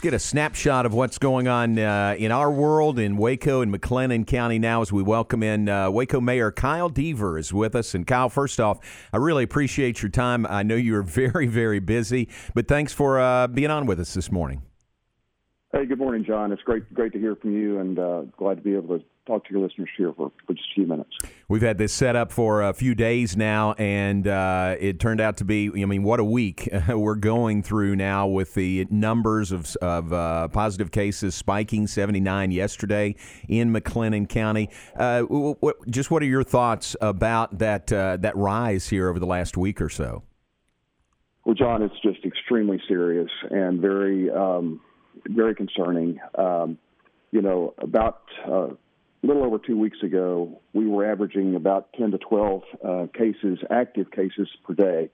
let's 0.00 0.06
get 0.06 0.14
a 0.14 0.18
snapshot 0.18 0.86
of 0.86 0.94
what's 0.94 1.18
going 1.18 1.46
on 1.46 1.78
uh, 1.78 2.16
in 2.18 2.32
our 2.32 2.50
world 2.50 2.98
in 2.98 3.18
Waco 3.18 3.60
and 3.60 3.70
McLennan 3.70 4.26
County 4.26 4.58
now 4.58 4.80
as 4.80 4.90
we 4.90 5.02
welcome 5.02 5.42
in 5.42 5.68
uh, 5.68 5.90
Waco 5.90 6.22
Mayor 6.22 6.50
Kyle 6.50 6.88
Deaver 6.88 7.38
is 7.38 7.52
with 7.52 7.74
us. 7.74 7.94
And 7.94 8.06
Kyle, 8.06 8.30
first 8.30 8.60
off, 8.60 8.78
I 9.12 9.18
really 9.18 9.44
appreciate 9.44 10.00
your 10.00 10.08
time. 10.08 10.46
I 10.46 10.62
know 10.62 10.74
you're 10.74 11.02
very, 11.02 11.46
very 11.46 11.80
busy, 11.80 12.30
but 12.54 12.66
thanks 12.66 12.94
for 12.94 13.20
uh, 13.20 13.46
being 13.48 13.70
on 13.70 13.84
with 13.84 14.00
us 14.00 14.14
this 14.14 14.32
morning. 14.32 14.62
Hey, 15.70 15.84
good 15.84 15.98
morning, 15.98 16.24
John. 16.24 16.50
It's 16.50 16.62
great, 16.62 16.94
great 16.94 17.12
to 17.12 17.18
hear 17.18 17.36
from 17.36 17.54
you, 17.54 17.78
and 17.80 17.98
uh, 17.98 18.22
glad 18.38 18.54
to 18.54 18.62
be 18.62 18.74
able 18.74 19.00
to 19.00 19.04
talk 19.30 19.44
to 19.46 19.52
your 19.52 19.62
listeners 19.62 19.88
here 19.96 20.12
for, 20.12 20.32
for 20.46 20.54
just 20.54 20.68
a 20.72 20.74
few 20.74 20.86
minutes. 20.86 21.10
We've 21.48 21.62
had 21.62 21.78
this 21.78 21.92
set 21.92 22.16
up 22.16 22.32
for 22.32 22.62
a 22.62 22.72
few 22.72 22.94
days 22.94 23.36
now, 23.36 23.72
and 23.74 24.26
uh, 24.26 24.76
it 24.78 24.98
turned 24.98 25.20
out 25.20 25.36
to 25.38 25.44
be, 25.44 25.70
I 25.82 25.84
mean, 25.84 26.02
what 26.02 26.20
a 26.20 26.24
week 26.24 26.68
we're 26.88 27.14
going 27.14 27.62
through 27.62 27.96
now 27.96 28.26
with 28.26 28.54
the 28.54 28.86
numbers 28.90 29.52
of, 29.52 29.74
of 29.76 30.12
uh, 30.12 30.48
positive 30.48 30.90
cases 30.90 31.34
spiking 31.34 31.86
79 31.86 32.50
yesterday 32.50 33.14
in 33.48 33.72
McLennan 33.72 34.28
County. 34.28 34.68
Uh, 34.96 35.22
what, 35.22 35.88
just 35.88 36.10
what 36.10 36.22
are 36.22 36.26
your 36.26 36.44
thoughts 36.44 36.96
about 37.00 37.58
that, 37.58 37.92
uh, 37.92 38.16
that 38.18 38.36
rise 38.36 38.88
here 38.88 39.08
over 39.08 39.18
the 39.18 39.26
last 39.26 39.56
week 39.56 39.80
or 39.80 39.88
so? 39.88 40.24
Well, 41.44 41.54
John, 41.54 41.82
it's 41.82 41.98
just 42.02 42.24
extremely 42.24 42.80
serious 42.86 43.30
and 43.50 43.80
very, 43.80 44.30
um, 44.30 44.80
very 45.26 45.54
concerning. 45.54 46.18
Um, 46.36 46.78
you 47.32 47.42
know, 47.42 47.74
about 47.78 48.22
uh, 48.50 48.68
a 49.22 49.26
little 49.26 49.44
over 49.44 49.58
two 49.58 49.78
weeks 49.78 49.98
ago, 50.02 50.60
we 50.72 50.86
were 50.86 51.10
averaging 51.10 51.54
about 51.54 51.92
10 51.94 52.12
to 52.12 52.18
12 52.18 52.62
uh, 52.82 53.06
cases, 53.12 53.58
active 53.70 54.10
cases 54.10 54.48
per 54.64 54.74
day. 54.74 55.10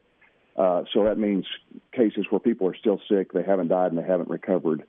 Uh, 0.56 0.84
so 0.92 1.04
that 1.04 1.18
means 1.18 1.44
cases 1.92 2.26
where 2.30 2.40
people 2.40 2.66
are 2.68 2.76
still 2.76 3.00
sick, 3.08 3.32
they 3.32 3.42
haven't 3.42 3.68
died, 3.68 3.92
and 3.92 3.98
they 3.98 4.06
haven't 4.06 4.30
recovered. 4.30 4.84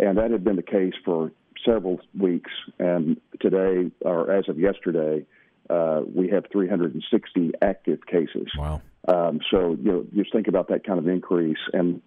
And 0.00 0.18
that 0.18 0.30
had 0.30 0.42
been 0.42 0.56
the 0.56 0.62
case 0.62 0.94
for 1.04 1.32
several 1.64 2.00
weeks. 2.18 2.50
And 2.78 3.20
today, 3.40 3.90
or 4.00 4.32
as 4.32 4.48
of 4.48 4.58
yesterday, 4.58 5.26
uh, 5.70 6.00
we 6.12 6.28
have 6.30 6.44
360 6.50 7.52
active 7.60 8.06
cases. 8.06 8.48
Wow. 8.58 8.82
Um, 9.06 9.40
so 9.50 9.76
you 9.80 9.92
know, 9.92 10.06
just 10.14 10.32
think 10.32 10.48
about 10.48 10.68
that 10.68 10.84
kind 10.84 10.98
of 10.98 11.06
increase. 11.08 11.58
And 11.72 12.00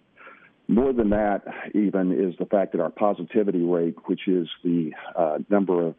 more 0.68 0.92
than 0.92 1.10
that, 1.10 1.44
even, 1.74 2.12
is 2.12 2.36
the 2.38 2.46
fact 2.46 2.72
that 2.72 2.80
our 2.80 2.90
positivity 2.90 3.62
rate, 3.62 3.96
which 4.06 4.26
is 4.26 4.48
the 4.64 4.92
uh, 5.14 5.38
number 5.48 5.86
of 5.86 5.94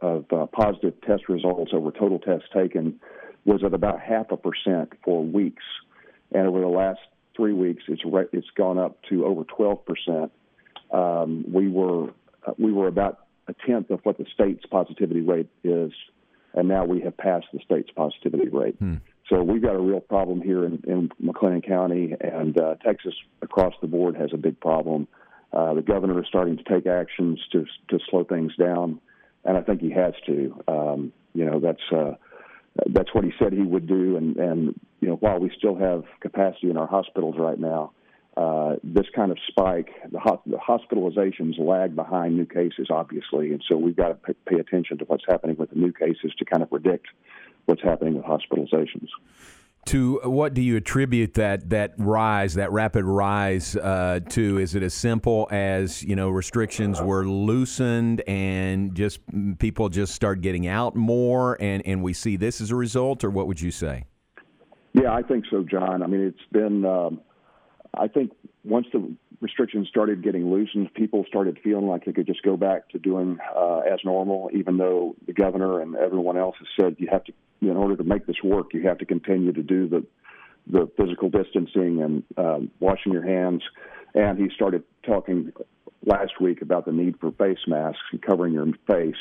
of 0.00 0.24
uh, 0.30 0.46
positive 0.46 0.94
test 1.02 1.28
results 1.28 1.72
over 1.74 1.90
total 1.90 2.18
tests 2.18 2.48
taken 2.54 3.00
was 3.44 3.62
at 3.64 3.72
about 3.72 4.00
half 4.00 4.30
a 4.30 4.36
percent 4.36 4.92
for 5.04 5.24
weeks, 5.24 5.62
and 6.32 6.46
over 6.46 6.60
the 6.60 6.66
last 6.66 7.00
three 7.34 7.52
weeks, 7.52 7.84
it's 7.88 8.04
re- 8.04 8.28
it's 8.32 8.50
gone 8.56 8.78
up 8.78 8.98
to 9.08 9.24
over 9.24 9.44
12 9.44 9.78
percent. 9.86 10.32
Um, 10.90 11.44
we 11.52 11.68
were 11.68 12.08
uh, 12.46 12.52
we 12.58 12.72
were 12.72 12.88
about 12.88 13.26
a 13.48 13.54
tenth 13.66 13.90
of 13.90 14.00
what 14.02 14.18
the 14.18 14.26
state's 14.34 14.66
positivity 14.66 15.20
rate 15.20 15.48
is, 15.62 15.92
and 16.54 16.68
now 16.68 16.84
we 16.84 17.00
have 17.02 17.16
passed 17.16 17.46
the 17.52 17.60
state's 17.64 17.90
positivity 17.90 18.48
rate. 18.48 18.76
Hmm. 18.78 18.96
So 19.28 19.42
we've 19.42 19.62
got 19.62 19.74
a 19.74 19.80
real 19.80 20.00
problem 20.00 20.40
here 20.40 20.64
in, 20.64 20.82
in 20.86 21.10
McLennan 21.22 21.66
County, 21.66 22.14
and 22.20 22.58
uh, 22.60 22.76
Texas 22.84 23.14
across 23.42 23.74
the 23.80 23.88
board 23.88 24.16
has 24.16 24.30
a 24.32 24.36
big 24.36 24.60
problem. 24.60 25.08
Uh, 25.52 25.74
the 25.74 25.82
governor 25.82 26.20
is 26.20 26.26
starting 26.28 26.56
to 26.56 26.64
take 26.64 26.86
actions 26.86 27.40
to 27.52 27.64
to 27.88 27.98
slow 28.10 28.24
things 28.24 28.54
down 28.56 29.00
and 29.46 29.56
I 29.56 29.62
think 29.62 29.80
he 29.80 29.90
has 29.90 30.14
to. 30.26 30.62
Um, 30.68 31.12
you 31.34 31.44
know, 31.44 31.60
that's 31.60 31.82
uh, 31.92 32.14
that's 32.86 33.14
what 33.14 33.24
he 33.24 33.32
said 33.38 33.52
he 33.52 33.62
would 33.62 33.86
do. 33.86 34.16
And 34.16 34.36
and 34.36 34.80
you 35.00 35.08
know, 35.08 35.14
while 35.16 35.38
we 35.38 35.50
still 35.56 35.76
have 35.76 36.04
capacity 36.20 36.70
in 36.70 36.76
our 36.76 36.86
hospitals 36.86 37.36
right 37.38 37.58
now, 37.58 37.92
uh, 38.36 38.76
this 38.82 39.06
kind 39.14 39.30
of 39.30 39.38
spike, 39.46 39.90
the, 40.10 40.18
ho- 40.18 40.42
the 40.46 40.58
hospitalizations 40.58 41.58
lag 41.58 41.94
behind 41.94 42.36
new 42.36 42.46
cases, 42.46 42.88
obviously, 42.90 43.52
and 43.52 43.62
so 43.68 43.76
we've 43.76 43.96
got 43.96 44.08
to 44.08 44.14
pay, 44.14 44.34
pay 44.46 44.60
attention 44.60 44.98
to 44.98 45.04
what's 45.04 45.24
happening 45.28 45.56
with 45.56 45.70
the 45.70 45.76
new 45.76 45.92
cases 45.92 46.32
to 46.38 46.44
kind 46.44 46.62
of 46.62 46.70
predict 46.70 47.06
what's 47.66 47.82
happening 47.82 48.14
with 48.14 48.24
hospitalizations 48.24 49.08
to 49.86 50.20
what 50.24 50.54
do 50.54 50.62
you 50.62 50.76
attribute 50.76 51.34
that 51.34 51.70
that 51.70 51.94
rise, 51.96 52.54
that 52.54 52.72
rapid 52.72 53.04
rise 53.04 53.76
uh, 53.76 54.20
to? 54.30 54.58
Is 54.58 54.74
it 54.74 54.82
as 54.82 54.94
simple 54.94 55.48
as 55.50 56.02
you 56.02 56.16
know 56.16 56.28
restrictions 56.28 57.00
were 57.00 57.26
loosened 57.26 58.22
and 58.26 58.94
just 58.94 59.20
people 59.58 59.88
just 59.88 60.14
start 60.14 60.40
getting 60.40 60.66
out 60.66 60.94
more, 60.94 61.56
and 61.60 61.82
and 61.86 62.02
we 62.02 62.12
see 62.12 62.36
this 62.36 62.60
as 62.60 62.70
a 62.70 62.76
result, 62.76 63.24
or 63.24 63.30
what 63.30 63.46
would 63.46 63.60
you 63.60 63.70
say? 63.70 64.04
Yeah, 64.92 65.12
I 65.12 65.22
think 65.22 65.44
so, 65.50 65.62
John. 65.62 66.02
I 66.02 66.06
mean, 66.06 66.20
it's 66.20 66.52
been. 66.52 66.84
Um, 66.84 67.20
I 67.94 68.08
think 68.08 68.32
once 68.64 68.86
the 68.92 69.14
restrictions 69.40 69.88
started 69.88 70.22
getting 70.22 70.50
loosened, 70.50 70.92
people 70.94 71.24
started 71.28 71.58
feeling 71.62 71.86
like 71.86 72.04
they 72.04 72.12
could 72.12 72.26
just 72.26 72.42
go 72.42 72.56
back 72.56 72.88
to 72.90 72.98
doing 72.98 73.38
uh, 73.54 73.78
as 73.80 74.00
normal, 74.04 74.50
even 74.52 74.76
though 74.76 75.14
the 75.26 75.32
governor 75.32 75.80
and 75.80 75.96
everyone 75.96 76.36
else 76.36 76.56
has 76.58 76.68
said 76.78 76.96
you 76.98 77.08
have 77.10 77.24
to, 77.24 77.32
in 77.60 77.76
order 77.76 77.96
to 77.96 78.04
make 78.04 78.26
this 78.26 78.36
work, 78.42 78.72
you 78.72 78.86
have 78.86 78.98
to 78.98 79.04
continue 79.04 79.52
to 79.52 79.62
do 79.62 79.88
the 79.88 80.04
the 80.68 80.90
physical 80.96 81.30
distancing 81.30 82.02
and 82.02 82.24
um, 82.36 82.70
washing 82.80 83.12
your 83.12 83.24
hands. 83.24 83.62
And 84.14 84.38
he 84.38 84.48
started 84.54 84.82
talking 85.06 85.52
last 86.04 86.40
week 86.40 86.62
about 86.62 86.86
the 86.86 86.92
need 86.92 87.18
for 87.20 87.32
face 87.32 87.58
masks 87.66 88.00
and 88.12 88.22
covering 88.22 88.52
your 88.52 88.66
face. 88.86 89.16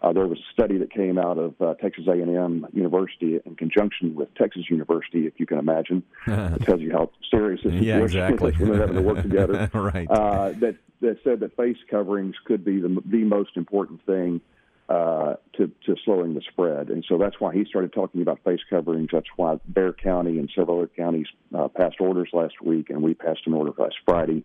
Uh, 0.00 0.12
there 0.12 0.28
was 0.28 0.38
a 0.38 0.52
study 0.52 0.78
that 0.78 0.92
came 0.92 1.18
out 1.18 1.38
of 1.38 1.60
uh, 1.60 1.74
Texas 1.74 2.04
A&M 2.06 2.66
University 2.72 3.40
in 3.44 3.56
conjunction 3.56 4.14
with 4.14 4.32
Texas 4.36 4.70
University, 4.70 5.26
if 5.26 5.34
you 5.38 5.46
can 5.46 5.58
imagine. 5.58 6.04
it 6.26 6.62
tells 6.62 6.80
you 6.80 6.92
how 6.92 7.10
serious 7.28 7.60
this 7.64 7.74
yeah, 7.74 7.98
exactly. 7.98 8.52
when 8.52 8.70
they're 8.70 8.80
having 8.80 8.96
to 8.96 9.02
work 9.02 9.22
together. 9.22 9.68
right. 9.74 10.08
Uh, 10.08 10.50
that 10.60 10.76
that 11.00 11.18
said 11.22 11.40
that 11.40 11.56
face 11.56 11.76
coverings 11.90 12.36
could 12.44 12.64
be 12.64 12.80
the 12.80 13.02
the 13.06 13.24
most 13.24 13.56
important 13.56 14.04
thing 14.06 14.40
uh, 14.88 15.34
to 15.54 15.68
to 15.86 15.96
slowing 16.04 16.34
the 16.34 16.42
spread, 16.48 16.90
and 16.90 17.04
so 17.08 17.18
that's 17.18 17.40
why 17.40 17.52
he 17.52 17.64
started 17.64 17.92
talking 17.92 18.22
about 18.22 18.38
face 18.44 18.60
coverings. 18.70 19.08
That's 19.12 19.26
why 19.34 19.58
Bexar 19.66 19.94
County 19.94 20.38
and 20.38 20.48
several 20.54 20.78
other 20.78 20.90
counties 20.96 21.26
uh, 21.56 21.66
passed 21.68 22.00
orders 22.00 22.30
last 22.32 22.54
week, 22.62 22.88
and 22.90 23.02
we 23.02 23.14
passed 23.14 23.40
an 23.46 23.54
order 23.54 23.72
last 23.76 23.96
Friday 24.06 24.44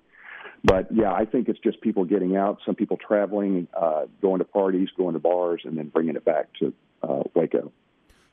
but 0.63 0.87
yeah, 0.93 1.11
I 1.11 1.25
think 1.25 1.49
it's 1.49 1.59
just 1.59 1.81
people 1.81 2.05
getting 2.05 2.37
out, 2.37 2.59
some 2.65 2.75
people 2.75 2.97
traveling, 2.97 3.67
uh, 3.73 4.05
going 4.21 4.39
to 4.39 4.45
parties, 4.45 4.89
going 4.95 5.13
to 5.13 5.19
bars, 5.19 5.61
and 5.65 5.77
then 5.77 5.89
bringing 5.89 6.15
it 6.15 6.23
back 6.23 6.47
to 6.59 6.73
uh, 7.03 7.23
Waco. 7.33 7.71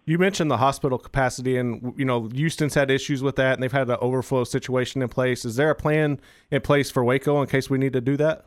You 0.05 0.19
mentioned 0.19 0.51
the 0.51 0.57
hospital 0.57 0.97
capacity, 0.97 1.57
and 1.57 1.93
you 1.97 2.05
know 2.05 2.29
Houston's 2.29 2.75
had 2.75 2.91
issues 2.91 3.23
with 3.23 3.37
that, 3.37 3.55
and 3.55 3.63
they've 3.63 3.73
had 3.73 3.91
an 3.91 3.99
overflow 4.01 4.45
situation 4.45 5.03
in 5.03 5.09
place. 5.09 5.45
Is 5.45 5.57
there 5.57 5.71
a 5.71 5.75
plan 5.75 6.21
in 6.51 6.61
place 6.61 6.91
for 6.91 7.05
Waco 7.05 7.41
in 7.43 7.49
case 7.49 7.69
we 7.69 7.79
need 7.79 7.93
to 7.95 8.01
do 8.01 8.17
that? 8.17 8.47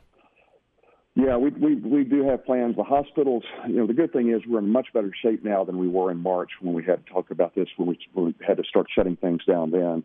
Yeah, 1.16 1.38
we 1.38 1.52
we 1.52 1.76
we 1.76 2.04
do 2.06 2.28
have 2.28 2.44
plans. 2.46 2.76
The 2.78 2.84
hospitals, 2.84 3.44
you 3.68 3.76
know, 3.76 3.86
the 3.86 3.94
good 3.94 4.14
thing 4.14 4.32
is 4.32 4.42
we're 4.48 4.60
in 4.60 4.70
much 4.70 4.88
better 4.94 5.12
shape 5.22 5.44
now 5.44 5.64
than 5.64 5.78
we 5.78 5.88
were 5.88 6.10
in 6.10 6.18
March 6.18 6.50
when 6.62 6.74
we 6.74 6.84
had 6.84 7.06
to 7.06 7.14
talk 7.14 7.32
about 7.32 7.54
this 7.54 7.68
when 7.78 7.90
we, 7.90 8.00
when 8.14 8.28
we 8.28 8.36
had 8.46 8.58
to 8.58 8.64
start 8.64 8.88
shutting 8.94 9.16
things 9.18 9.44
down 9.46 9.72
then 9.72 10.04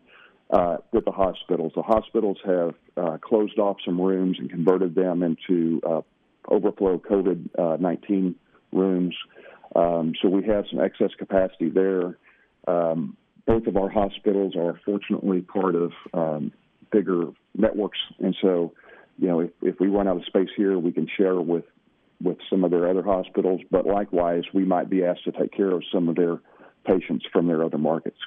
uh, 0.49 0.77
with 0.91 1.05
the 1.05 1.11
hospitals. 1.11 1.73
The 1.75 1.81
hospitals 1.81 2.37
have 2.45 2.73
uh, 2.97 3.17
closed 3.17 3.59
off 3.59 3.77
some 3.85 3.99
rooms 3.99 4.37
and 4.39 4.49
converted 4.49 4.95
them 4.95 5.23
into 5.23 5.81
uh, 5.87 6.01
overflow 6.47 6.97
COVID 6.97 7.49
uh, 7.57 7.77
19 7.79 8.35
rooms. 8.71 9.15
Um, 9.75 10.13
so 10.21 10.29
we 10.29 10.43
have 10.45 10.65
some 10.69 10.79
excess 10.79 11.11
capacity 11.17 11.69
there. 11.69 12.17
Um, 12.67 13.15
both 13.45 13.67
of 13.67 13.77
our 13.77 13.89
hospitals 13.89 14.55
are 14.55 14.79
fortunately 14.85 15.41
part 15.41 15.75
of 15.75 15.91
um, 16.13 16.51
bigger 16.91 17.25
networks, 17.55 17.99
and 18.19 18.35
so 18.41 18.73
you 19.17 19.27
know 19.27 19.39
if, 19.41 19.51
if 19.61 19.79
we 19.79 19.87
run 19.87 20.07
out 20.07 20.17
of 20.17 20.25
space 20.25 20.49
here, 20.55 20.77
we 20.77 20.91
can 20.91 21.07
share 21.17 21.39
with 21.39 21.65
with 22.21 22.37
some 22.49 22.63
of 22.63 22.71
their 22.71 22.87
other 22.87 23.03
hospitals. 23.03 23.61
But 23.71 23.85
likewise, 23.85 24.43
we 24.53 24.65
might 24.65 24.89
be 24.89 25.03
asked 25.03 25.23
to 25.25 25.31
take 25.31 25.51
care 25.51 25.71
of 25.71 25.83
some 25.91 26.09
of 26.09 26.15
their 26.15 26.39
patients 26.85 27.25
from 27.31 27.47
their 27.47 27.63
other 27.63 27.77
markets. 27.77 28.17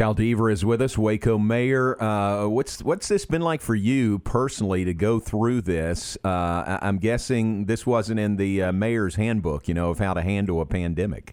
Kyle 0.00 0.14
Deaver 0.14 0.50
is 0.50 0.64
with 0.64 0.80
us, 0.80 0.96
Waco 0.96 1.36
Mayor. 1.36 2.02
Uh, 2.02 2.48
what's 2.48 2.82
what's 2.82 3.06
this 3.06 3.26
been 3.26 3.42
like 3.42 3.60
for 3.60 3.74
you 3.74 4.18
personally 4.20 4.82
to 4.86 4.94
go 4.94 5.20
through 5.20 5.60
this? 5.60 6.16
Uh, 6.24 6.78
I'm 6.80 6.96
guessing 6.96 7.66
this 7.66 7.84
wasn't 7.86 8.18
in 8.18 8.36
the 8.36 8.62
uh, 8.62 8.72
mayor's 8.72 9.16
handbook, 9.16 9.68
you 9.68 9.74
know, 9.74 9.90
of 9.90 9.98
how 9.98 10.14
to 10.14 10.22
handle 10.22 10.62
a 10.62 10.64
pandemic. 10.64 11.32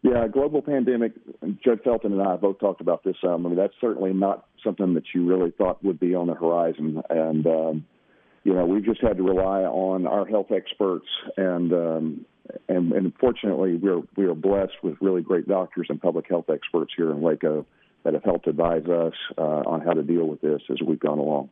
Yeah, 0.00 0.26
global 0.28 0.62
pandemic. 0.62 1.12
Judge 1.62 1.80
Felton 1.84 2.12
and 2.12 2.22
I 2.22 2.36
both 2.36 2.58
talked 2.58 2.80
about 2.80 3.04
this. 3.04 3.16
Um, 3.22 3.44
I 3.44 3.50
mean, 3.50 3.58
that's 3.58 3.74
certainly 3.82 4.14
not 4.14 4.46
something 4.64 4.94
that 4.94 5.04
you 5.14 5.26
really 5.26 5.50
thought 5.50 5.84
would 5.84 6.00
be 6.00 6.14
on 6.14 6.28
the 6.28 6.34
horizon, 6.34 7.02
and 7.10 7.46
um, 7.46 7.86
you 8.44 8.54
know, 8.54 8.64
we've 8.64 8.86
just 8.86 9.02
had 9.02 9.18
to 9.18 9.22
rely 9.22 9.60
on 9.64 10.06
our 10.06 10.24
health 10.24 10.52
experts 10.52 11.08
and. 11.36 11.70
Um, 11.74 12.26
and, 12.68 12.92
and 12.92 13.12
fortunately, 13.18 13.76
we're 13.76 14.02
we 14.16 14.26
are 14.26 14.34
blessed 14.34 14.82
with 14.82 14.96
really 15.00 15.22
great 15.22 15.48
doctors 15.48 15.86
and 15.88 16.00
public 16.00 16.28
health 16.28 16.46
experts 16.48 16.92
here 16.96 17.10
in 17.10 17.20
Waco 17.20 17.66
that 18.04 18.14
have 18.14 18.24
helped 18.24 18.46
advise 18.46 18.84
us 18.86 19.14
uh, 19.38 19.40
on 19.40 19.80
how 19.80 19.92
to 19.92 20.02
deal 20.02 20.26
with 20.26 20.40
this 20.40 20.60
as 20.70 20.78
we've 20.86 21.00
gone 21.00 21.18
along. 21.18 21.48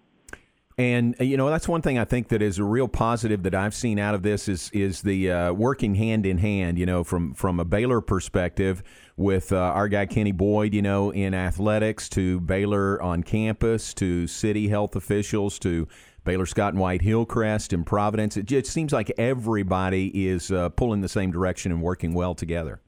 And 0.79 1.15
uh, 1.21 1.25
you 1.25 1.37
know 1.37 1.51
that's 1.51 1.69
one 1.69 1.83
thing 1.83 1.99
I 1.99 2.05
think 2.05 2.29
that 2.29 2.41
is 2.41 2.59
a 2.59 2.65
real 2.65 2.89
positive 2.89 3.43
that 3.43 3.55
I've 3.55 3.75
seen 3.75 3.99
out 3.99 4.15
of 4.15 4.23
this 4.23 4.49
is 4.49 4.71
is 4.73 5.03
the 5.03 5.31
uh, 5.31 5.53
working 5.53 5.95
hand 5.95 6.25
in 6.25 6.39
hand. 6.39 6.79
You 6.79 6.87
know, 6.87 7.05
from 7.05 7.35
from 7.35 7.61
a 7.61 7.65
Baylor 7.65 8.01
perspective, 8.01 8.83
with 9.17 9.53
uh, 9.53 9.57
our 9.57 9.89
guy 9.89 10.07
Kenny 10.07 10.33
Boyd, 10.33 10.73
you 10.73 10.83
know, 10.83 11.11
in 11.11 11.35
athletics, 11.35 12.09
to 12.11 12.41
Baylor 12.41 13.01
on 13.03 13.23
campus, 13.23 13.93
to 13.95 14.27
city 14.27 14.69
health 14.69 14.97
officials, 14.97 15.59
to 15.61 15.89
Baylor 16.25 16.47
Scott 16.47 16.73
and 16.73 16.81
White, 16.81 17.03
Hillcrest, 17.03 17.73
and 17.73 17.85
Providence. 17.85 18.37
It 18.37 18.47
just 18.47 18.71
seems 18.71 18.93
like 18.93 19.13
everybody 19.19 20.29
is 20.29 20.51
uh, 20.51 20.69
pulling 20.71 21.01
the 21.01 21.09
same 21.09 21.33
direction 21.33 21.73
and 21.73 21.83
working 21.83 22.15
well 22.15 22.35
together. 22.35 22.81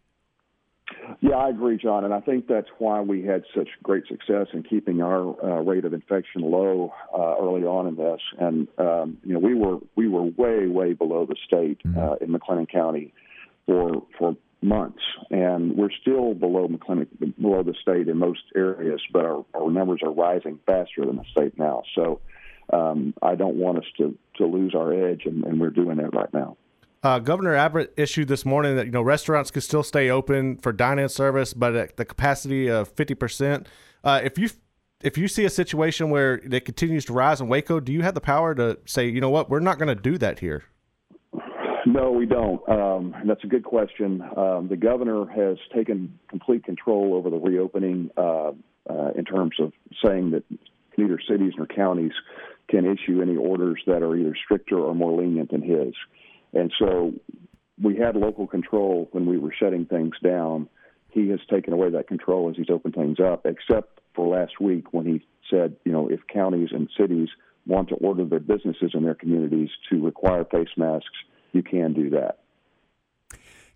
Yeah, 1.20 1.36
I 1.36 1.48
agree, 1.48 1.78
John, 1.78 2.04
and 2.04 2.12
I 2.12 2.20
think 2.20 2.46
that's 2.46 2.68
why 2.78 3.00
we 3.00 3.22
had 3.22 3.44
such 3.56 3.68
great 3.82 4.06
success 4.06 4.48
in 4.52 4.62
keeping 4.62 5.00
our 5.00 5.42
uh, 5.42 5.60
rate 5.62 5.84
of 5.84 5.94
infection 5.94 6.42
low 6.42 6.92
uh, 7.16 7.36
early 7.40 7.62
on 7.62 7.86
in 7.86 7.96
this. 7.96 8.20
And 8.38 8.68
um, 8.78 9.18
you 9.24 9.32
know, 9.32 9.38
we 9.38 9.54
were 9.54 9.78
we 9.96 10.08
were 10.08 10.22
way 10.22 10.66
way 10.66 10.92
below 10.92 11.26
the 11.26 11.36
state 11.46 11.80
mm-hmm. 11.84 11.98
uh, 11.98 12.14
in 12.16 12.28
McLennan 12.28 12.70
County 12.70 13.14
for 13.66 14.02
for 14.18 14.36
months, 14.60 15.02
and 15.30 15.76
we're 15.76 15.92
still 16.00 16.34
below 16.34 16.68
McLennan 16.68 17.08
below 17.40 17.62
the 17.62 17.74
state 17.80 18.08
in 18.08 18.18
most 18.18 18.42
areas, 18.54 19.00
but 19.12 19.24
our, 19.24 19.44
our 19.54 19.70
numbers 19.70 20.00
are 20.02 20.12
rising 20.12 20.58
faster 20.66 21.06
than 21.06 21.16
the 21.16 21.24
state 21.30 21.58
now. 21.58 21.82
So 21.94 22.20
um, 22.72 23.14
I 23.22 23.34
don't 23.34 23.56
want 23.56 23.78
us 23.78 23.84
to 23.98 24.16
to 24.36 24.46
lose 24.46 24.74
our 24.74 24.92
edge, 24.92 25.22
and, 25.24 25.44
and 25.44 25.60
we're 25.60 25.70
doing 25.70 25.96
that 25.98 26.14
right 26.14 26.32
now. 26.32 26.56
Uh, 27.02 27.18
Governor 27.18 27.54
Abbott 27.54 27.92
issued 27.96 28.28
this 28.28 28.46
morning 28.46 28.76
that 28.76 28.86
you 28.86 28.92
know 28.92 29.02
restaurants 29.02 29.50
could 29.50 29.62
still 29.62 29.82
stay 29.82 30.10
open 30.10 30.56
for 30.58 30.72
dine-in 30.72 31.08
service, 31.08 31.52
but 31.52 31.76
at 31.76 31.96
the 31.96 32.04
capacity 32.04 32.68
of 32.68 32.88
fifty 32.88 33.14
percent. 33.14 33.68
Uh, 34.02 34.20
if 34.22 34.38
you 34.38 34.48
if 35.02 35.18
you 35.18 35.28
see 35.28 35.44
a 35.44 35.50
situation 35.50 36.08
where 36.08 36.40
it 36.50 36.64
continues 36.64 37.04
to 37.04 37.12
rise 37.12 37.40
in 37.40 37.48
Waco, 37.48 37.78
do 37.78 37.92
you 37.92 38.02
have 38.02 38.14
the 38.14 38.22
power 38.22 38.54
to 38.54 38.78
say, 38.86 39.06
you 39.06 39.20
know 39.20 39.28
what, 39.28 39.50
we're 39.50 39.60
not 39.60 39.78
going 39.78 39.94
to 39.94 40.00
do 40.00 40.16
that 40.18 40.38
here? 40.38 40.64
No, 41.86 42.10
we 42.10 42.24
don't. 42.24 42.66
Um, 42.66 43.14
that's 43.26 43.44
a 43.44 43.46
good 43.46 43.64
question. 43.64 44.22
Um, 44.36 44.68
the 44.68 44.76
governor 44.76 45.26
has 45.26 45.58
taken 45.74 46.18
complete 46.28 46.64
control 46.64 47.12
over 47.12 47.28
the 47.28 47.36
reopening 47.36 48.10
uh, 48.16 48.52
uh, 48.88 49.10
in 49.14 49.26
terms 49.26 49.56
of 49.60 49.72
saying 50.02 50.30
that 50.30 50.44
neither 50.96 51.20
cities 51.28 51.52
nor 51.58 51.66
counties 51.66 52.12
can 52.68 52.84
issue 52.84 53.20
any 53.22 53.36
orders 53.36 53.82
that 53.86 54.02
are 54.02 54.16
either 54.16 54.34
stricter 54.44 54.78
or 54.78 54.94
more 54.94 55.20
lenient 55.20 55.50
than 55.50 55.62
his. 55.62 55.94
And 56.52 56.72
so 56.78 57.12
we 57.82 57.96
had 57.96 58.16
local 58.16 58.46
control 58.46 59.08
when 59.12 59.26
we 59.26 59.38
were 59.38 59.52
shutting 59.58 59.86
things 59.86 60.14
down. 60.22 60.68
He 61.10 61.28
has 61.28 61.40
taken 61.50 61.72
away 61.72 61.90
that 61.90 62.08
control 62.08 62.50
as 62.50 62.56
he's 62.56 62.70
opened 62.70 62.94
things 62.94 63.18
up, 63.20 63.46
except 63.46 64.00
for 64.14 64.26
last 64.36 64.60
week 64.60 64.92
when 64.92 65.06
he 65.06 65.26
said, 65.50 65.76
you 65.84 65.92
know, 65.92 66.08
if 66.08 66.20
counties 66.32 66.70
and 66.72 66.88
cities 66.98 67.28
want 67.66 67.88
to 67.88 67.94
order 67.96 68.24
their 68.24 68.40
businesses 68.40 68.92
in 68.94 69.02
their 69.02 69.14
communities 69.14 69.70
to 69.90 70.04
require 70.04 70.44
face 70.44 70.68
masks, 70.76 71.08
you 71.52 71.62
can 71.62 71.92
do 71.92 72.10
that. 72.10 72.43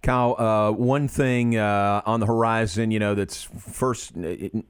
Kyle, 0.00 0.36
uh, 0.38 0.70
one 0.70 1.08
thing 1.08 1.56
uh, 1.56 2.02
on 2.06 2.20
the 2.20 2.26
horizon, 2.26 2.92
you 2.92 3.00
know, 3.00 3.16
that's 3.16 3.42
first, 3.42 4.12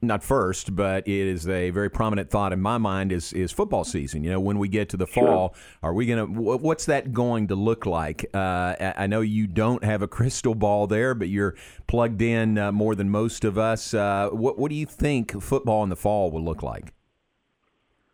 not 0.01 0.23
first, 0.23 0.75
but 0.75 1.07
it 1.07 1.27
is 1.27 1.47
a 1.47 1.69
very 1.69 1.89
prominent 1.89 2.31
thought 2.31 2.51
in 2.51 2.59
my 2.59 2.79
mind 2.79 3.11
is 3.11 3.31
is 3.33 3.51
football 3.51 3.83
season. 3.83 4.23
You 4.23 4.31
know, 4.31 4.39
when 4.39 4.57
we 4.57 4.67
get 4.67 4.89
to 4.89 4.97
the 4.97 5.05
fall, 5.05 5.53
sure. 5.53 5.63
are 5.83 5.93
we 5.93 6.07
going 6.07 6.33
to? 6.33 6.41
What's 6.41 6.85
that 6.85 7.13
going 7.13 7.47
to 7.49 7.55
look 7.55 7.85
like? 7.85 8.25
Uh, 8.33 8.75
I 8.97 9.05
know 9.05 9.21
you 9.21 9.45
don't 9.45 9.83
have 9.83 10.01
a 10.01 10.07
crystal 10.17 10.55
ball 10.55 10.87
there, 10.87 11.13
but 11.13 11.29
you're 11.29 11.55
plugged 11.85 12.23
in 12.23 12.57
uh, 12.57 12.71
more 12.71 12.95
than 12.95 13.11
most 13.11 13.45
of 13.45 13.59
us. 13.59 13.93
Uh, 13.93 14.29
what 14.31 14.57
What 14.57 14.69
do 14.69 14.75
you 14.75 14.87
think 14.87 15.39
football 15.41 15.83
in 15.83 15.89
the 15.89 15.95
fall 15.95 16.31
will 16.31 16.43
look 16.43 16.63
like? 16.63 16.93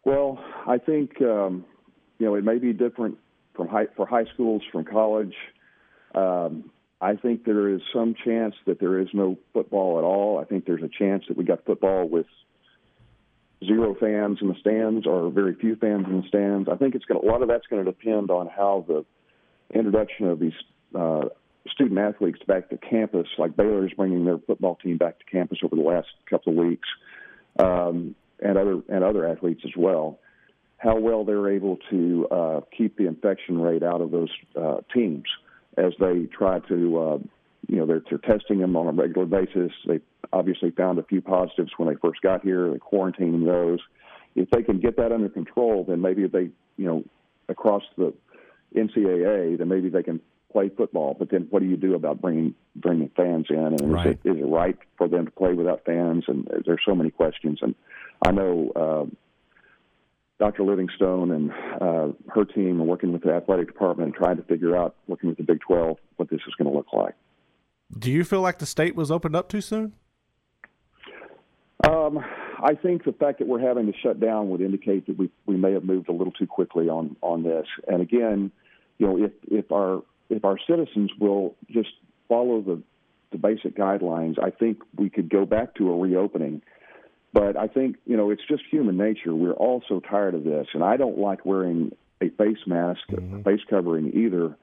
Well, 0.04 0.44
I 0.68 0.80
think 0.80 1.22
um, 1.22 1.64
you 2.20 2.26
know 2.26 2.36
it 2.36 2.44
may 2.44 2.58
be 2.58 2.74
different 2.74 3.18
from 3.56 3.70
high, 3.70 3.88
for 3.96 4.06
high 4.06 4.26
schools 4.34 4.64
from 4.70 4.84
college. 4.84 5.34
Um, 6.14 6.72
I 7.02 7.16
think 7.16 7.44
there 7.44 7.70
is 7.70 7.82
some 7.94 8.16
chance 8.24 8.56
that 8.66 8.80
there 8.80 9.00
is 9.00 9.10
no 9.14 9.38
football 9.54 9.98
at 10.00 10.04
all. 10.04 10.40
I 10.40 10.46
think 10.46 10.66
there's 10.66 10.84
a 10.84 10.90
chance 10.90 11.26
that 11.28 11.38
we 11.38 11.44
got 11.44 11.66
football 11.66 12.08
with 12.08 12.26
zero 13.66 13.96
fans 14.00 14.40
in 14.42 14.48
the 14.48 14.56
stands 14.60 15.06
or 15.06 15.30
very 15.30 15.56
few 15.56 15.76
fans 15.76 16.06
in 16.08 16.22
the 16.22 16.28
stands. 16.28 16.70
I 16.70 16.76
think 16.76 16.96
it's 16.96 17.06
going 17.06 17.28
a 17.28 17.32
lot 17.32 17.42
of 17.42 17.48
that's 17.48 17.68
going 17.68 17.84
to 17.84 17.92
depend 17.92 18.32
on 18.32 18.48
how 18.48 18.86
the 18.88 19.06
introduction 19.74 20.28
of 20.28 20.40
these 20.40 20.54
uh, 20.98 21.26
student 21.70 22.00
athletes 22.00 22.40
back 22.48 22.70
to 22.70 22.78
campus, 22.78 23.28
like 23.38 23.58
Baylor 23.58 23.86
is 23.86 23.94
bringing 23.94 24.24
their 24.26 24.38
football 24.38 24.76
team 24.76 24.98
back 24.98 25.20
to 25.20 25.26
campus 25.26 25.60
over 25.64 25.76
the 25.76 25.82
last 25.82 26.08
couple 26.30 26.54
of 26.54 26.66
weeks, 26.66 26.88
um, 27.60 28.16
and 28.40 28.58
other 28.58 28.82
and 28.90 29.04
other 29.04 29.28
athletes 29.28 29.62
as 29.66 29.72
well. 29.76 30.20
How 30.78 30.98
well 31.00 31.26
they're 31.26 31.50
able 31.50 31.78
to 31.90 32.28
uh, 32.30 32.62
keep 32.78 32.98
the 32.98 33.08
infection 33.08 33.60
rate 33.60 33.84
out 33.84 34.02
of 34.02 34.12
those 34.12 34.30
uh, 34.56 34.78
teams 34.94 35.26
as 35.78 35.94
they 36.00 36.26
try 36.26 36.60
to, 36.60 37.00
uh, 37.00 37.18
you 37.68 37.78
know, 37.78 37.86
they're, 37.86 38.02
they're 38.10 38.38
testing 38.38 38.60
them 38.60 38.76
on 38.76 38.88
a 38.88 38.92
regular 38.92 39.26
basis. 39.26 39.72
They 39.86 40.00
obviously 40.32 40.72
found 40.72 41.00
a 41.00 41.04
few 41.04 41.22
positives 41.22 41.72
when 41.78 41.90
they 41.90 41.96
first 41.96 42.22
got 42.22 42.44
here. 42.44 42.70
They're 42.70 42.80
quarantining 42.80 43.46
those. 43.46 43.80
If 44.36 44.50
they 44.50 44.64
can 44.64 44.80
get 44.80 44.98
that 44.98 45.12
under 45.12 45.30
control, 45.30 45.86
then 45.88 46.02
maybe 46.02 46.28
they, 46.28 46.50
you 46.78 46.86
know, 46.86 47.04
across 47.48 47.84
the 47.98 48.14
NCAA, 48.76 49.58
then 49.58 49.68
maybe 49.68 49.90
they 49.90 50.04
can 50.04 50.20
play 50.52 50.70
football. 50.70 51.16
But 51.18 51.30
then, 51.32 51.48
what 51.50 51.62
do 51.62 51.68
you 51.68 51.78
do 51.78 51.96
about 51.96 52.22
bringing 52.22 52.56
bringing 52.76 53.10
fans 53.16 53.48
in? 53.50 53.58
And 53.58 53.94
right. 53.94 54.08
is, 54.08 54.18
it, 54.24 54.30
is 54.30 54.38
it 54.38 54.46
right 54.46 54.78
for 54.98 55.08
them 55.08 55.26
to 55.26 55.32
play 55.32 55.54
without 55.54 55.86
fans? 55.86 56.26
And 56.28 56.48
there's 56.66 56.82
so 56.86 56.96
many 56.96 57.12
questions. 57.12 57.60
And 57.62 57.76
I 58.26 58.32
know 58.32 58.72
uh, 58.76 59.16
Dr. 60.38 60.64
Livingstone 60.64 61.32
and 61.32 61.52
uh, 61.52 62.14
her 62.34 62.44
team 62.44 62.82
are 62.82 62.86
working 62.86 63.14
with 63.14 63.24
the 63.24 63.32
athletic 63.32 63.68
department 63.68 64.08
and 64.08 64.16
trying 64.16 64.38
to 64.38 64.44
figure 64.44 64.76
out, 64.76 64.96
working 65.08 65.30
with 65.30 65.38
the 65.38 65.44
Big 65.44 65.62
12, 65.62 65.98
what 66.18 66.30
this 66.30 66.42
is 66.48 66.54
going 66.58 66.70
to 66.70 66.76
look 66.76 66.92
like. 66.92 67.16
Do 67.98 68.12
you 68.12 68.24
feel 68.24 68.42
like 68.42 68.60
the 68.60 68.66
state 68.66 68.96
was 68.96 69.12
opened 69.12 69.36
up 69.36 69.48
too 69.48 69.62
soon? 69.62 69.94
Um, 71.88 72.20
I 72.64 72.74
think 72.74 73.04
the 73.04 73.14
fact 73.14 73.40
that 73.40 73.48
we're 73.48 73.60
having 73.60 73.86
to 73.86 73.94
shut 74.02 74.20
down 74.20 74.50
would 74.50 74.62
indicate 74.62 75.06
that 75.08 75.18
we 75.18 75.30
we 75.46 75.56
may 75.56 75.74
have 75.74 75.84
moved 75.84 76.10
a 76.10 76.12
little 76.12 76.32
too 76.32 76.48
quickly 76.48 76.90
on 76.90 77.16
on 77.22 77.44
this. 77.44 77.68
And 77.88 78.02
again, 78.02 78.52
you 78.98 79.08
know, 79.08 79.24
if 79.24 79.32
if 79.48 79.72
our 79.72 80.02
if 80.30 80.44
our 80.44 80.58
citizens 80.68 81.12
will 81.20 81.56
just 81.70 81.90
follow 82.28 82.62
the 82.62 82.82
the 83.32 83.38
basic 83.38 83.76
guidelines, 83.78 84.42
I 84.42 84.50
think 84.50 84.80
we 84.98 85.10
could 85.10 85.30
go 85.30 85.46
back 85.46 85.76
to 85.76 85.92
a 85.92 85.98
reopening 85.98 86.62
but 87.36 87.58
I 87.58 87.68
think, 87.68 87.98
you 88.06 88.16
know, 88.16 88.32
it's 88.32 88.42
just 88.48 88.64
human 88.72 88.96
nature. 88.96 89.36
We're 89.36 89.52
all 89.52 89.84
so 89.90 90.00
tired 90.00 90.36
of 90.36 90.46
this. 90.46 90.68
And 90.74 90.82
I 90.82 90.96
don't 90.96 91.18
like 91.18 91.46
wearing 91.46 91.92
a 92.22 92.30
face 92.30 92.60
mask, 92.66 93.02
mm-hmm. 93.12 93.42
face 93.42 93.60
covering 93.70 94.14
either. 94.16 94.56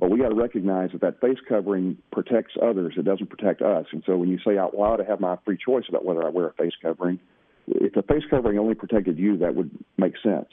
But 0.00 0.10
we 0.10 0.18
got 0.18 0.30
to 0.30 0.34
recognize 0.34 0.92
that 0.92 1.02
that 1.02 1.20
face 1.20 1.36
covering 1.46 1.98
protects 2.10 2.54
others. 2.62 2.94
It 2.96 3.04
doesn't 3.04 3.28
protect 3.28 3.60
us. 3.60 3.84
And 3.92 4.02
so 4.06 4.16
when 4.16 4.30
you 4.30 4.38
say 4.42 4.56
out 4.56 4.74
loud, 4.74 5.02
I 5.02 5.04
have 5.04 5.20
my 5.20 5.36
free 5.44 5.58
choice 5.62 5.84
about 5.86 6.06
whether 6.06 6.24
I 6.24 6.30
wear 6.30 6.46
a 6.46 6.52
face 6.54 6.72
covering. 6.80 7.20
If 7.66 7.94
a 7.94 8.02
face 8.02 8.22
covering 8.30 8.58
only 8.58 8.74
protected 8.74 9.18
you, 9.18 9.36
that 9.38 9.54
would 9.54 9.70
make 9.98 10.14
sense. 10.22 10.48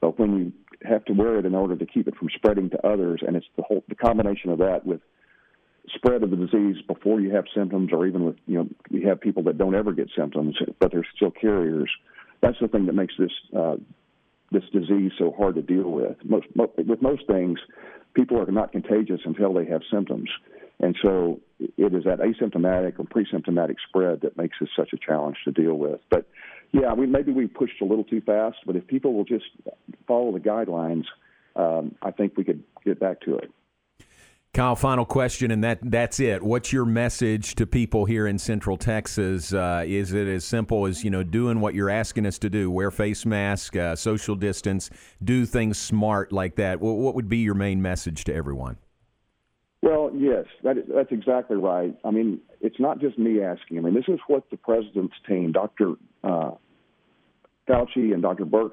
But 0.00 0.18
when 0.18 0.36
you 0.36 0.52
have 0.88 1.04
to 1.04 1.12
wear 1.12 1.38
it 1.38 1.46
in 1.46 1.54
order 1.54 1.76
to 1.76 1.86
keep 1.86 2.08
it 2.08 2.16
from 2.16 2.30
spreading 2.34 2.68
to 2.70 2.84
others, 2.84 3.22
and 3.24 3.36
it's 3.36 3.46
the 3.56 3.62
whole 3.62 3.84
the 3.88 3.94
combination 3.94 4.50
of 4.50 4.58
that 4.58 4.84
with 4.84 5.02
spread 5.94 6.22
of 6.22 6.30
the 6.30 6.36
disease 6.36 6.76
before 6.86 7.20
you 7.20 7.34
have 7.34 7.44
symptoms, 7.54 7.90
or 7.92 8.06
even 8.06 8.24
with 8.24 8.36
you 8.46 8.58
know 8.58 8.68
you 8.90 9.08
have 9.08 9.20
people 9.20 9.42
that 9.44 9.58
don't 9.58 9.74
ever 9.74 9.92
get 9.92 10.10
symptoms, 10.16 10.56
but 10.78 10.92
they're 10.92 11.06
still 11.14 11.30
carriers. 11.30 11.90
That's 12.40 12.58
the 12.60 12.68
thing 12.68 12.86
that 12.86 12.94
makes 12.94 13.14
this 13.18 13.32
uh, 13.56 13.76
this 14.50 14.64
disease 14.72 15.12
so 15.18 15.34
hard 15.36 15.54
to 15.56 15.62
deal 15.62 15.90
with. 15.90 16.16
Most, 16.24 16.46
with 16.56 17.02
most 17.02 17.26
things, 17.26 17.58
people 18.14 18.40
are 18.40 18.50
not 18.50 18.72
contagious 18.72 19.20
until 19.24 19.52
they 19.52 19.66
have 19.66 19.82
symptoms, 19.90 20.30
and 20.80 20.96
so 21.02 21.40
it 21.58 21.94
is 21.94 22.04
that 22.04 22.18
asymptomatic 22.18 22.98
or 22.98 23.04
pre-symptomatic 23.04 23.76
spread 23.88 24.20
that 24.22 24.36
makes 24.36 24.58
this 24.60 24.68
such 24.76 24.92
a 24.92 24.98
challenge 24.98 25.36
to 25.44 25.52
deal 25.52 25.74
with. 25.74 26.00
But 26.10 26.26
yeah, 26.72 26.92
we 26.92 27.06
maybe 27.06 27.32
we 27.32 27.46
pushed 27.46 27.80
a 27.80 27.84
little 27.84 28.04
too 28.04 28.20
fast. 28.20 28.58
But 28.66 28.76
if 28.76 28.86
people 28.86 29.14
will 29.14 29.24
just 29.24 29.46
follow 30.06 30.32
the 30.32 30.40
guidelines, 30.40 31.04
um, 31.54 31.94
I 32.02 32.10
think 32.10 32.36
we 32.36 32.44
could 32.44 32.62
get 32.84 33.00
back 33.00 33.20
to 33.22 33.38
it. 33.38 33.50
Kyle, 34.56 34.74
final 34.74 35.04
question, 35.04 35.50
and 35.50 35.62
that 35.64 35.78
that's 35.82 36.18
it. 36.18 36.42
What's 36.42 36.72
your 36.72 36.86
message 36.86 37.56
to 37.56 37.66
people 37.66 38.06
here 38.06 38.26
in 38.26 38.38
Central 38.38 38.78
Texas? 38.78 39.52
Uh, 39.52 39.84
is 39.86 40.14
it 40.14 40.26
as 40.26 40.46
simple 40.46 40.86
as 40.86 41.04
you 41.04 41.10
know 41.10 41.22
doing 41.22 41.60
what 41.60 41.74
you're 41.74 41.90
asking 41.90 42.24
us 42.24 42.38
to 42.38 42.48
do? 42.48 42.70
Wear 42.70 42.90
face 42.90 43.26
mask, 43.26 43.76
uh, 43.76 43.94
social 43.94 44.34
distance, 44.34 44.88
do 45.22 45.44
things 45.44 45.76
smart 45.76 46.32
like 46.32 46.56
that. 46.56 46.80
What, 46.80 46.92
what 46.92 47.14
would 47.14 47.28
be 47.28 47.36
your 47.36 47.52
main 47.52 47.82
message 47.82 48.24
to 48.24 48.34
everyone? 48.34 48.78
Well, 49.82 50.10
yes, 50.14 50.46
that 50.62 50.78
is, 50.78 50.84
that's 50.88 51.12
exactly 51.12 51.58
right. 51.58 51.94
I 52.02 52.10
mean, 52.10 52.40
it's 52.62 52.80
not 52.80 52.98
just 52.98 53.18
me 53.18 53.42
asking. 53.42 53.76
I 53.76 53.82
mean, 53.82 53.92
this 53.92 54.08
is 54.08 54.20
what 54.26 54.48
the 54.50 54.56
president's 54.56 55.16
team, 55.28 55.52
Dr. 55.52 55.96
Uh, 56.24 56.52
Fauci 57.68 58.14
and 58.14 58.22
Dr. 58.22 58.46
Birx, 58.46 58.70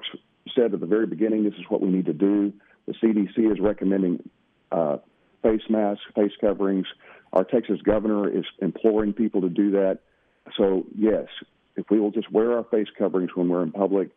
said 0.56 0.72
at 0.72 0.80
the 0.80 0.86
very 0.86 1.06
beginning. 1.06 1.44
This 1.44 1.58
is 1.58 1.66
what 1.68 1.82
we 1.82 1.90
need 1.90 2.06
to 2.06 2.14
do. 2.14 2.54
The 2.86 2.94
CDC 2.94 3.52
is 3.52 3.60
recommending 3.60 4.26
uh, 4.72 4.96
face 5.44 5.62
masks, 5.68 6.02
face 6.16 6.32
coverings. 6.40 6.86
Our 7.32 7.44
Texas 7.44 7.80
governor 7.82 8.28
is 8.28 8.44
imploring 8.60 9.12
people 9.12 9.42
to 9.42 9.48
do 9.48 9.70
that. 9.72 10.00
So, 10.56 10.86
yes, 10.96 11.26
if 11.76 11.86
we 11.90 12.00
will 12.00 12.10
just 12.10 12.32
wear 12.32 12.56
our 12.56 12.64
face 12.64 12.88
coverings 12.96 13.30
when 13.34 13.48
we're 13.48 13.62
in 13.62 13.72
public, 13.72 14.10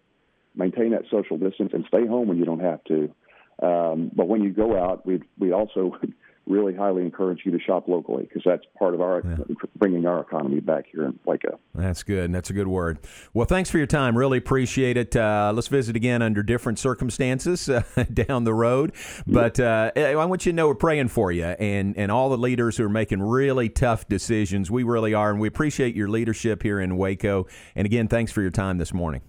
maintain 0.55 0.91
that 0.91 1.03
social 1.11 1.37
distance, 1.37 1.71
and 1.73 1.85
stay 1.87 2.07
home 2.07 2.27
when 2.27 2.37
you 2.37 2.45
don't 2.45 2.61
have 2.61 2.83
to. 2.85 3.13
Um, 3.61 4.11
but 4.15 4.27
when 4.27 4.43
you 4.43 4.51
go 4.51 4.77
out, 4.77 5.05
we 5.05 5.21
we 5.37 5.51
also 5.51 5.97
really 6.47 6.75
highly 6.75 7.01
encourage 7.01 7.41
you 7.45 7.51
to 7.51 7.59
shop 7.59 7.87
locally 7.87 8.23
because 8.23 8.41
that's 8.45 8.63
part 8.77 8.93
of 8.93 9.01
our 9.01 9.21
yeah. 9.23 9.55
bringing 9.75 10.05
our 10.05 10.21
economy 10.21 10.59
back 10.59 10.85
here 10.91 11.05
in 11.05 11.19
Waco. 11.25 11.59
That's 11.75 12.03
good. 12.03 12.25
And 12.25 12.35
That's 12.35 12.49
a 12.49 12.53
good 12.53 12.67
word. 12.67 12.99
Well, 13.33 13.45
thanks 13.45 13.69
for 13.69 13.77
your 13.77 13.87
time. 13.87 14.17
Really 14.17 14.37
appreciate 14.37 14.97
it. 14.97 15.15
Uh, 15.15 15.51
let's 15.53 15.67
visit 15.67 15.95
again 15.95 16.21
under 16.21 16.43
different 16.43 16.79
circumstances 16.79 17.69
uh, 17.69 17.83
down 18.13 18.43
the 18.43 18.53
road. 18.53 18.93
But 19.25 19.59
uh, 19.59 19.91
I 19.95 20.25
want 20.25 20.45
you 20.45 20.51
to 20.51 20.55
know 20.55 20.67
we're 20.67 20.75
praying 20.75 21.09
for 21.09 21.31
you 21.31 21.45
and, 21.45 21.97
and 21.97 22.11
all 22.11 22.29
the 22.29 22.37
leaders 22.37 22.77
who 22.77 22.85
are 22.85 22.89
making 22.89 23.21
really 23.21 23.69
tough 23.69 24.07
decisions. 24.07 24.71
We 24.71 24.83
really 24.83 25.13
are. 25.13 25.31
And 25.31 25.39
we 25.39 25.47
appreciate 25.47 25.95
your 25.95 26.09
leadership 26.09 26.63
here 26.63 26.79
in 26.79 26.97
Waco. 26.97 27.47
And 27.75 27.85
again, 27.85 28.07
thanks 28.07 28.31
for 28.31 28.41
your 28.41 28.51
time 28.51 28.77
this 28.77 28.93
morning. 28.93 29.21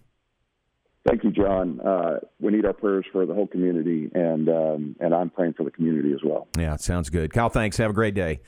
Thank 1.08 1.24
you, 1.24 1.30
John. 1.30 1.80
Uh, 1.80 2.18
we 2.38 2.52
need 2.52 2.66
our 2.66 2.74
prayers 2.74 3.06
for 3.10 3.24
the 3.24 3.32
whole 3.32 3.46
community, 3.46 4.10
and 4.14 4.48
um, 4.48 4.96
and 5.00 5.14
I'm 5.14 5.30
praying 5.30 5.54
for 5.54 5.64
the 5.64 5.70
community 5.70 6.12
as 6.12 6.20
well. 6.22 6.48
Yeah, 6.58 6.74
it 6.74 6.82
sounds 6.82 7.08
good. 7.08 7.32
Kyle, 7.32 7.48
thanks. 7.48 7.78
Have 7.78 7.90
a 7.90 7.94
great 7.94 8.14
day. 8.14 8.40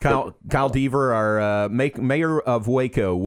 Kyle, 0.00 0.36
Kyle 0.48 0.70
Deaver, 0.70 1.12
our 1.12 1.40
uh, 1.40 1.68
mayor 1.68 2.38
of 2.38 2.68
Waco. 2.68 3.16